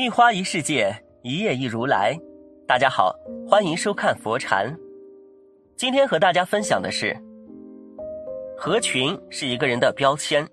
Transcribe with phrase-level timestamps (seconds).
[0.00, 2.16] 一花一世界，一叶一如来。
[2.68, 3.12] 大家好，
[3.48, 4.72] 欢迎收看佛禅。
[5.74, 7.20] 今天和大家分享的是，
[8.56, 10.46] 合群是一个人的标签。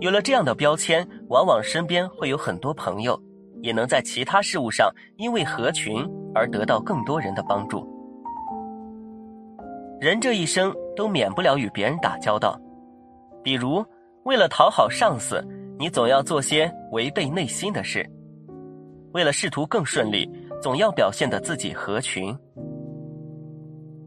[0.00, 3.18] 有了这样的标签，往往身边会有很多朋友，
[3.62, 7.82] 也能在其他事物上因为合群而得到更多人的帮助。
[9.98, 12.60] 人这一生都免不了与别人打交道，
[13.42, 13.82] 比如
[14.24, 15.42] 为了讨好上司，
[15.78, 18.06] 你总要做些违背内心的事。
[19.12, 22.36] 为了仕途更顺利，总要表现的自己合群。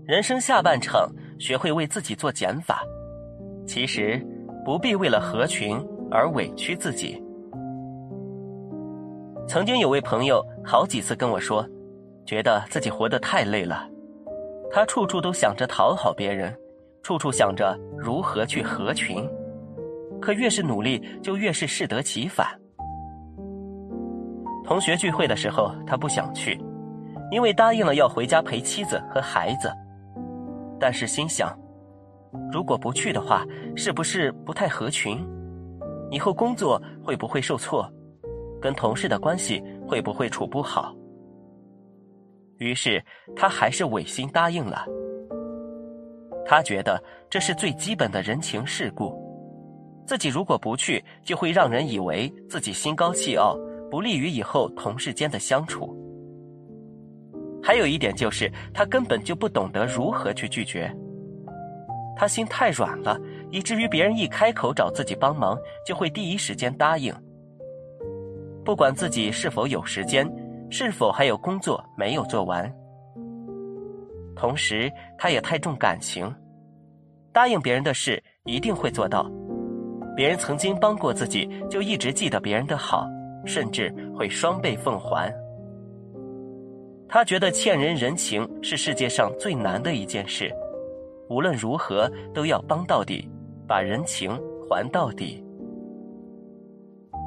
[0.05, 2.83] 人生下半场，学会为自己做减法，
[3.67, 4.19] 其实
[4.65, 7.21] 不必为了合群而委屈自己。
[9.47, 11.67] 曾经有位朋友好几次跟我说，
[12.25, 13.87] 觉得自己活得太累了，
[14.71, 16.55] 他处处都想着讨好别人，
[17.01, 19.27] 处处想着如何去合群，
[20.21, 22.47] 可越是努力，就越是适得其反。
[24.69, 26.55] 同学聚会的时候，他不想去，
[27.31, 29.67] 因为答应了要回家陪妻子和孩子。
[30.79, 31.57] 但是心想，
[32.51, 33.43] 如果不去的话，
[33.75, 35.27] 是不是不太合群？
[36.11, 37.91] 以后工作会不会受挫？
[38.61, 40.93] 跟同事的关系会不会处不好？
[42.59, 43.03] 于是
[43.35, 44.85] 他还是违心答应了。
[46.45, 49.17] 他觉得这是最基本的人情世故，
[50.05, 53.57] 自己如果不去，就会让人以为自己心高气傲。
[53.89, 55.95] 不利于以后同事间的相处。
[57.61, 60.89] 还有一点就是，他根本就不懂得如何去拒绝。
[62.15, 63.19] 他心太软了，
[63.51, 67.13] 以至于别人一开口找自己帮忙，就会第一时间答应。
[68.65, 70.29] 不管自己是否有时间，
[70.69, 72.71] 是否还有工作没有做完。
[74.35, 76.33] 同时，他也太重感情，
[77.33, 79.29] 答应别人的事一定会做到。
[80.15, 83.07] 别人曾经帮过自己，就一直记得别人的好。
[83.45, 85.33] 甚至会双倍奉还。
[87.07, 90.53] 他觉得欠人人情是世界上最难的一件事，
[91.29, 93.27] 无论如何都要帮到底，
[93.67, 94.31] 把人情
[94.67, 95.43] 还到底。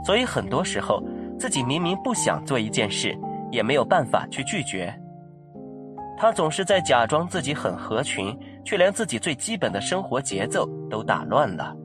[0.04, 1.02] 所以很多时候，
[1.38, 3.16] 自己明明不想做一件事，
[3.50, 4.92] 也没有办法去拒绝。
[6.16, 11.76] 他总是在假装自己很合群，却连自己最基本的生活节奏都打乱了。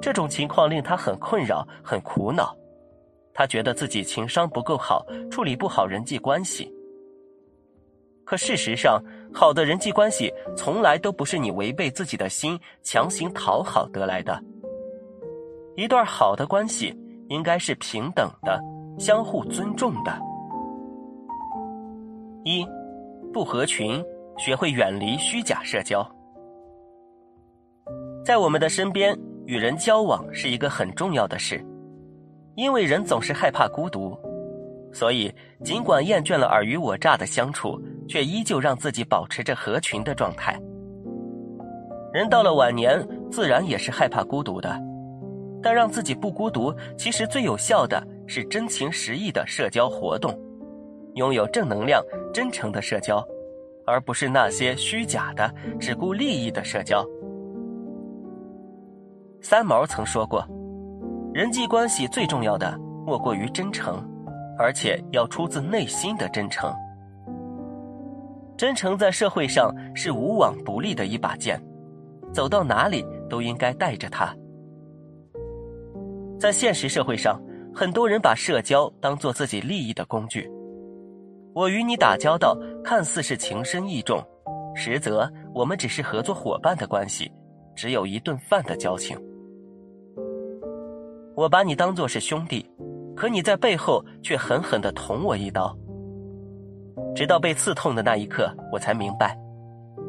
[0.00, 2.56] 这种情况令他很困扰，很苦恼。
[3.38, 6.68] 他觉得自己情商不够好，处理不好人际关系。
[8.24, 9.00] 可事实上，
[9.32, 14.42] 好的人际关系从来都不是你违背自己的心强行讨好得来的。
[15.76, 16.92] 一段好的关系
[17.28, 18.60] 应该是平等的、
[18.98, 20.20] 相互尊重的。
[22.42, 22.66] 一，
[23.32, 24.04] 不合群，
[24.36, 26.04] 学会远离虚假社交。
[28.24, 29.16] 在我们的身边，
[29.46, 31.64] 与人交往是一个很重要的事。
[32.58, 34.18] 因为人总是害怕孤独，
[34.92, 35.32] 所以
[35.62, 40.58] 尽管厌倦了尔虞我诈的相处，却依旧让自己保持着合群的状态。
[42.12, 44.76] 人到了晚年，自然也是害怕孤独的，
[45.62, 50.36] 但让自己不孤独，其实最有效的是真情实意的社交活动，
[51.14, 52.02] 拥有正能量、
[52.34, 53.24] 真诚的社交，
[53.86, 55.48] 而不是那些虚假的、
[55.78, 57.06] 只顾利益的社交。
[59.40, 60.44] 三毛曾说过。
[61.34, 64.02] 人际关系最重要的莫过于真诚，
[64.58, 66.72] 而且要出自内心的真诚。
[68.56, 71.62] 真诚在社会上是无往不利的一把剑，
[72.32, 74.34] 走到哪里都应该带着它。
[76.40, 77.40] 在现实社会上，
[77.74, 80.50] 很多人把社交当做自己利益的工具。
[81.54, 84.20] 我与你打交道，看似是情深意重，
[84.74, 87.30] 实则我们只是合作伙伴的关系，
[87.76, 89.16] 只有一顿饭的交情。
[91.38, 92.68] 我把你当作是兄弟，
[93.14, 95.72] 可你在背后却狠狠的捅我一刀。
[97.14, 99.38] 直到被刺痛的那一刻，我才明白，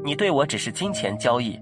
[0.03, 1.55] 你对我只是金钱交易。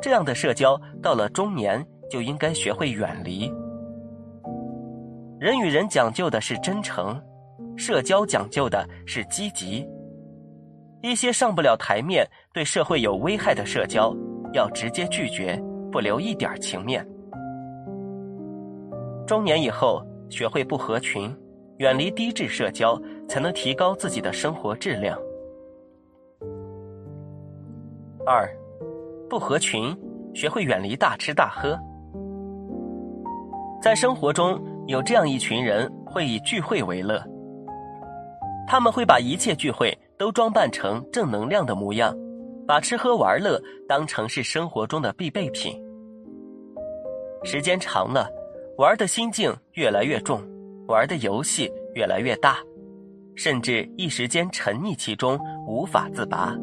[0.00, 3.52] 这样的社交到了中年就应该学会远离。
[5.40, 7.20] 人与人讲究的是真诚，
[7.76, 9.84] 社交讲究的是积极。
[11.02, 14.14] 一些上不了台面、对社会有危害的社交，
[14.52, 17.04] 要直接拒绝，不留一点情面。
[19.30, 21.32] 中年以后，学会不合群，
[21.76, 25.16] 远离低质社交，才能提高自己的生活质量。
[28.26, 28.50] 二，
[29.28, 29.96] 不合群，
[30.34, 31.78] 学会远离大吃大喝。
[33.80, 37.22] 在生活中，有这样一群人会以聚会为乐，
[38.66, 42.12] 他们会把一切聚会都装扮成正能量的模样，
[42.66, 45.80] 把吃喝玩乐当成是生活中的必备品。
[47.44, 48.28] 时间长了。
[48.80, 50.40] 玩的心境越来越重，
[50.88, 52.56] 玩的游戏越来越大，
[53.36, 56.56] 甚至一时间沉溺其中无法自拔。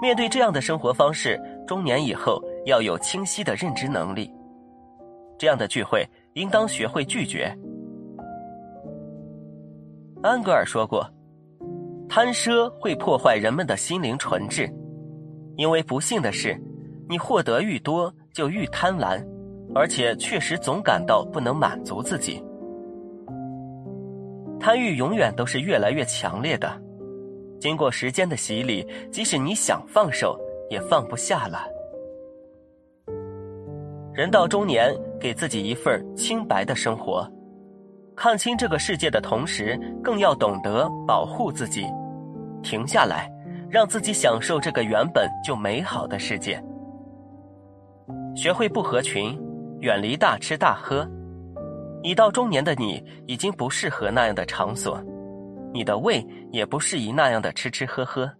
[0.00, 4.32] 面对这样的生活方式，中年以后要有清晰的认知能力。
[5.38, 6.02] 这样的聚会
[6.32, 7.54] 应当学会拒绝。
[10.22, 11.06] 安格尔说过
[12.08, 14.66] ：“贪奢会破坏人们的心灵纯质，
[15.58, 16.58] 因为不幸的是，
[17.06, 19.22] 你获得愈多就愈贪婪。”
[19.74, 22.42] 而且确实总感到不能满足自己，
[24.58, 26.70] 贪欲永远都是越来越强烈的。
[27.60, 30.38] 经过时间的洗礼，即使你想放手，
[30.70, 31.66] 也放不下了。
[34.12, 37.28] 人到中年，给自己一份清白的生活，
[38.16, 41.84] 看清这个世界的同时，更要懂得保护自己，
[42.62, 43.30] 停下来，
[43.68, 46.60] 让自己享受这个原本就美好的世界，
[48.34, 49.38] 学会不合群。
[49.80, 51.08] 远离大吃大喝，
[52.02, 55.00] 已到中年的你已经不适合那样的场所，
[55.72, 58.30] 你的胃也不适宜那样的吃吃喝喝。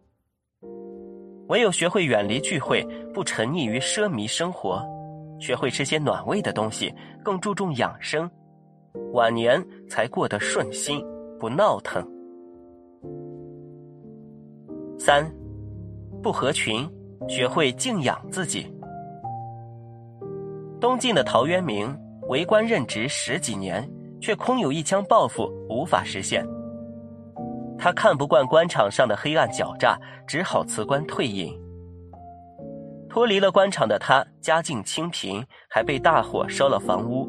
[1.48, 4.84] 唯有学会远离聚会，不沉溺于奢靡生活，
[5.38, 6.92] 学会吃些暖胃的东西，
[7.22, 8.28] 更注重养生，
[9.12, 11.02] 晚年才过得顺心，
[11.38, 12.06] 不闹腾。
[14.98, 15.24] 三，
[16.22, 16.86] 不合群，
[17.28, 18.66] 学会静养自己。
[20.80, 21.96] 东晋的陶渊明
[22.28, 23.88] 为官任职十几年，
[24.20, 26.46] 却空有一腔抱负无法实现。
[27.76, 31.52] 他看不惯官场上的黑暗狡诈，只好辞官退隐。
[33.08, 37.28] 脱离了官场的他，家境清贫，还被大火烧了房屋。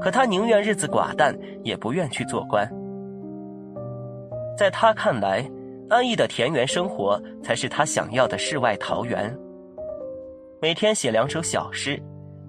[0.00, 2.68] 可他宁愿日子寡淡，也不愿去做官。
[4.56, 5.48] 在他看来，
[5.88, 9.36] 安逸的田园生活才是他想要的世外桃源。
[10.60, 12.00] 每天写两首小诗。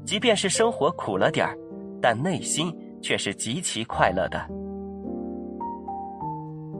[0.05, 1.57] 即便是生活苦了点儿，
[2.01, 4.45] 但内心却是极其快乐的。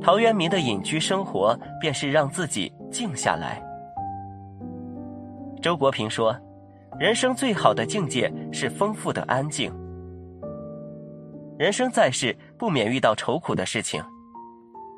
[0.01, 3.61] 陶渊明的隐居生活，便是让自己静下来。
[5.61, 6.35] 周国平说
[6.99, 9.71] ：“人生最好的境界是丰富的安静。”
[11.59, 14.03] 人生在世，不免遇到愁苦的事情，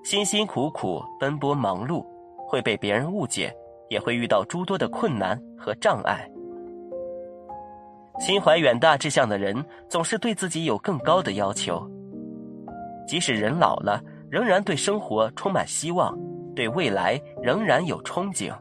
[0.06, 2.06] 辛辛苦苦奔波忙碌，
[2.48, 3.54] 会被别人误解，
[3.90, 6.26] 也会遇到诸多的困难和障碍。
[8.20, 11.86] 心怀远大志向的人，总是对自己有更高的要求。
[13.08, 16.18] 即使人老了，仍然对生活充满希望，
[16.56, 18.54] 对未来仍然有憧憬。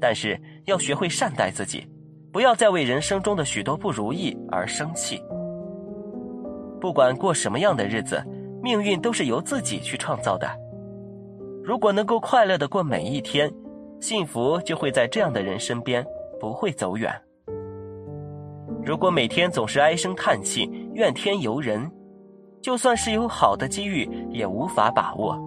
[0.00, 1.86] 但是要学会善待自己，
[2.30, 5.20] 不要再为人生中的许多不如意而生气。
[6.80, 8.22] 不管过什么样的日子，
[8.62, 10.46] 命运都是由自己去创造的。
[11.64, 13.50] 如果能够快乐的过每一天，
[13.98, 16.04] 幸福就会在这样的人身边，
[16.38, 17.10] 不会走远。
[18.84, 21.90] 如果每天总是唉声叹气、怨天尤人，
[22.60, 25.38] 就算是有好的机遇，也无法把握。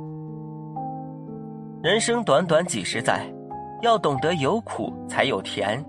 [1.84, 3.31] 人生短短几十载，
[3.84, 5.84] 要懂得有苦才有甜。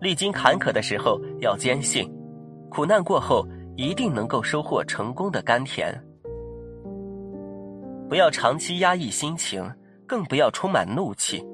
[0.00, 2.08] 历经坎坷的时候要坚信，
[2.70, 3.44] 苦难过后
[3.76, 5.92] 一定能够收获成功的甘甜。
[8.08, 9.68] 不要长期压抑心情，
[10.06, 11.44] 更不要充满怒气。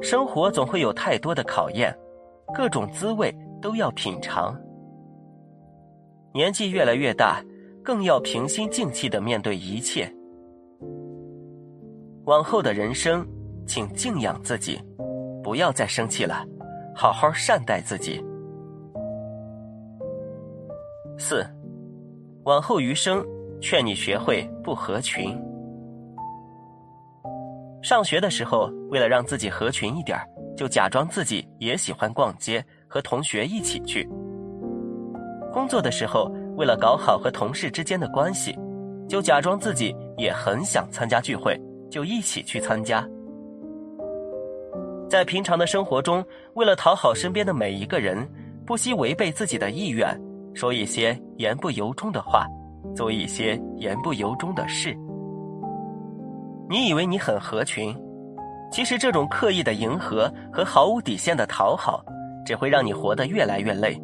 [0.00, 1.92] 生活总会有太多的考验，
[2.54, 3.34] 各种滋味。
[3.62, 4.54] 都要品尝。
[6.34, 7.42] 年纪越来越大，
[7.82, 10.12] 更要平心静气的面对一切。
[12.24, 13.26] 往后的人生，
[13.66, 14.78] 请静养自己，
[15.42, 16.44] 不要再生气了，
[16.94, 18.22] 好好善待自己。
[21.18, 21.46] 四，
[22.44, 23.24] 往后余生，
[23.60, 25.38] 劝你学会不合群。
[27.82, 30.18] 上学的时候，为了让自己合群一点
[30.56, 32.64] 就假装自己也喜欢逛街。
[32.92, 34.06] 和同学一起去。
[35.50, 38.54] 工作的时候，为了搞好和同事之间的关系，
[39.08, 41.58] 就假装自己也很想参加聚会，
[41.90, 43.02] 就一起去参加。
[45.08, 46.22] 在平常的生活中，
[46.52, 48.28] 为了讨好身边的每一个人，
[48.66, 50.14] 不惜违背自己的意愿，
[50.52, 52.46] 说一些言不由衷的话，
[52.94, 54.94] 做一些言不由衷的事。
[56.68, 57.94] 你以为你很合群，
[58.70, 62.04] 其实这种刻意的迎合和毫无底线的讨好。
[62.44, 64.00] 只会让你活得越来越累。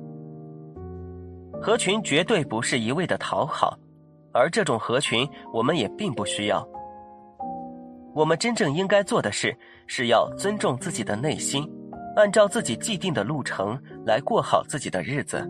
[1.60, 3.76] 合群绝对不是一味的讨好，
[4.32, 6.66] 而这种合群我们也并不需要。
[8.14, 11.68] 我们真正应该做的事，是要尊重自己的内心，
[12.16, 15.48] 按照自己既定的路程来过好自己的日子。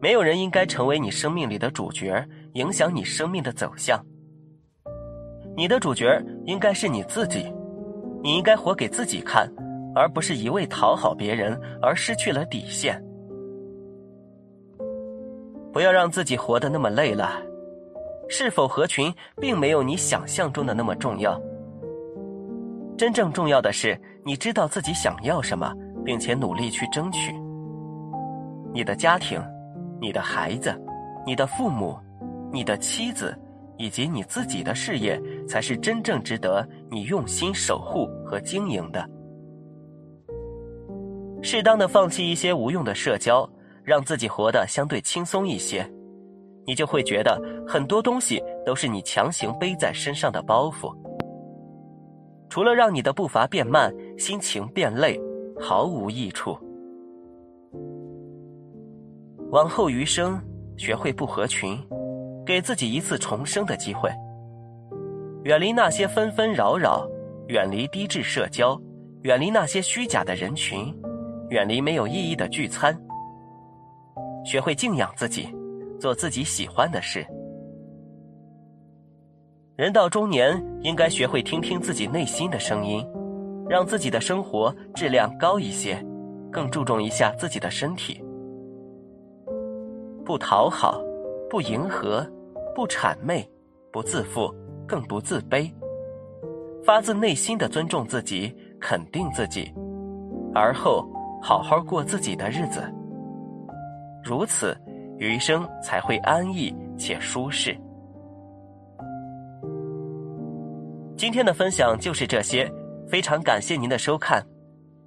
[0.00, 2.24] 没有人应该成为你生命里的主角，
[2.54, 3.98] 影响你生命的走向。
[5.56, 7.52] 你的主角应该是你自己，
[8.22, 9.48] 你应该活给自己看。
[9.94, 13.02] 而不是一味讨好别人而失去了底线。
[15.72, 17.42] 不要让自己活得那么累了。
[18.28, 21.40] 是否合群，并没有你想象中的那么重要。
[22.96, 25.72] 真正重要的是，你知道自己想要什么，
[26.04, 27.34] 并且努力去争取。
[28.72, 29.42] 你的家庭、
[30.00, 30.74] 你的孩子、
[31.26, 31.98] 你的父母、
[32.50, 33.36] 你的妻子，
[33.76, 39.06] 以及你自己的事业，才是真正值得你用心守护和经营的。
[41.44, 43.46] 适当的放弃一些无用的社交，
[43.82, 45.86] 让自己活得相对轻松一些，
[46.66, 50.90] 你就会觉得很多东西都是你强行背在身上的包袱，
[52.48, 55.20] 除了让你的步伐变慢、心情变累，
[55.60, 56.56] 毫无益处。
[59.50, 60.40] 往后余生，
[60.78, 61.78] 学会不合群，
[62.46, 64.10] 给自己一次重生的机会，
[65.42, 67.06] 远离那些纷纷扰扰，
[67.48, 68.80] 远离低质社交，
[69.24, 70.90] 远离那些虚假的人群。
[71.54, 72.92] 远离没有意义的聚餐，
[74.44, 75.54] 学会敬仰自己，
[76.00, 77.24] 做自己喜欢的事。
[79.76, 83.06] 人到中年，应该学会听听自己内心的声音，
[83.68, 86.04] 让自己的生活质量高一些，
[86.50, 88.20] 更注重一下自己的身体。
[90.24, 91.00] 不讨好，
[91.48, 92.28] 不迎合，
[92.74, 93.48] 不谄媚，
[93.92, 94.52] 不自负，
[94.88, 95.72] 更不自卑，
[96.84, 99.72] 发自内心的尊重自己，肯定自己，
[100.52, 101.08] 而后。
[101.46, 102.82] 好好过自己的日子，
[104.22, 104.74] 如此
[105.18, 107.76] 余生才会安逸且舒适。
[111.18, 112.66] 今天的分享就是这些，
[113.06, 114.42] 非常感谢您的收看。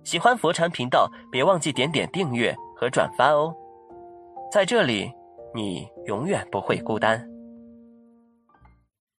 [0.04, 3.52] 喜欢佛禅频道，别忘记点点订阅和转发哦。
[4.52, 5.12] 在这里，
[5.56, 7.20] 你永远不会孤单。